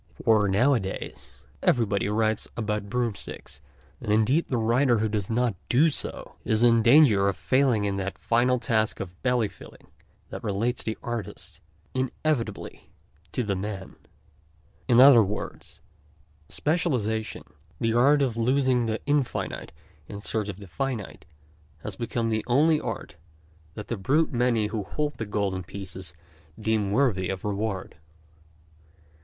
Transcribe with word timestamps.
For, 0.23 0.47
nowadays, 0.47 1.45
everybody 1.61 2.09
writes 2.09 2.47
about 2.57 2.89
broom 2.89 3.13
sticks, 3.13 3.61
and 4.01 4.11
indeed 4.11 4.47
the 4.47 4.57
writer 4.57 4.97
who 4.97 5.07
does 5.07 5.29
not 5.29 5.55
do 5.69 5.91
so 5.91 6.37
is 6.43 6.63
in 6.63 6.81
danger 6.81 7.29
of 7.29 7.37
failing 7.37 7.85
in 7.85 7.97
that 7.97 8.17
final 8.17 8.57
task 8.57 8.99
of 8.99 9.21
belly 9.21 9.47
filling 9.47 9.91
that 10.31 10.43
relates 10.43 10.81
the 10.83 10.97
artist 11.03 11.61
inevitably 11.93 12.89
to 13.31 13.43
the 13.43 13.55
man. 13.55 13.95
In 14.87 14.99
other 14.99 15.21
words, 15.21 15.81
specialization, 16.49 17.43
the 17.79 17.93
art 17.93 18.23
of 18.23 18.35
losing 18.35 18.87
the 18.87 18.99
infinite 19.05 19.71
in 20.07 20.19
search 20.19 20.49
of 20.49 20.59
the 20.61 20.67
finite, 20.67 21.27
has 21.83 21.95
become 21.95 22.29
the 22.29 22.43
only, 22.47 22.81
art 22.81 23.17
that 23.75 23.87
the 23.87 23.97
brute 23.97 24.33
many 24.33 24.65
who 24.65 24.81
hold 24.81 25.17
the 25.19 25.27
golden 25.27 25.61
pieces 25.63 26.15
deem 26.59 26.89
worthy 26.89 27.29
of 27.29 27.45
reward. 27.45 27.97